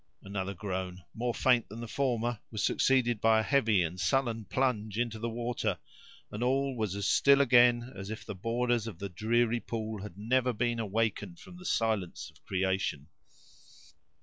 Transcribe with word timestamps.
Another 0.23 0.55
groan 0.55 1.03
more 1.13 1.31
faint 1.35 1.69
than 1.69 1.79
the 1.79 1.87
former 1.87 2.39
was 2.49 2.63
succeeded 2.63 3.21
by 3.21 3.39
a 3.39 3.43
heavy 3.43 3.83
and 3.83 3.99
sullen 3.99 4.45
plunge 4.45 4.97
into 4.97 5.19
the 5.19 5.29
water, 5.29 5.77
and 6.31 6.41
all 6.41 6.75
was 6.75 7.07
still 7.07 7.39
again 7.39 7.93
as 7.95 8.09
if 8.09 8.25
the 8.25 8.33
borders 8.33 8.87
of 8.87 8.97
the 8.97 9.09
dreary 9.09 9.59
pool 9.59 10.01
had 10.01 10.17
never 10.17 10.53
been 10.53 10.79
awakened 10.79 11.37
from 11.37 11.57
the 11.57 11.65
silence 11.65 12.31
of 12.31 12.43
creation. 12.45 13.09